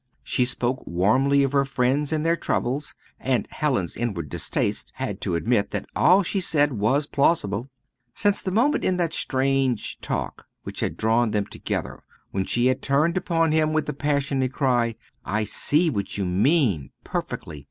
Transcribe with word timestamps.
She 0.23 0.45
spoke 0.45 0.81
warmly 0.87 1.43
of 1.43 1.51
her 1.51 1.63
friends 1.63 2.11
and 2.11 2.25
their 2.25 2.35
troubles, 2.35 2.95
and 3.19 3.47
Hallin's 3.51 3.95
inward 3.95 4.29
distaste 4.29 4.91
had 4.95 5.21
to 5.21 5.35
admit 5.35 5.69
that 5.69 5.85
all 5.95 6.23
she 6.23 6.41
said 6.41 6.73
was 6.73 7.05
plausible. 7.05 7.69
Since 8.15 8.41
the 8.41 8.49
moment 8.49 8.83
in 8.83 8.97
that 8.97 9.13
strange 9.13 9.99
talk 10.01 10.47
which 10.63 10.79
had 10.79 10.97
drawn 10.97 11.29
them 11.29 11.45
together, 11.45 12.01
when 12.31 12.45
she 12.45 12.65
had 12.65 12.81
turned 12.81 13.15
upon 13.15 13.51
him 13.51 13.73
with 13.73 13.85
the 13.85 13.93
passionate 13.93 14.53
cry 14.53 14.95
"I 15.23 15.43
see 15.43 15.91
what 15.91 16.17
you 16.17 16.25
mean, 16.25 16.89
perfectly! 17.03 17.59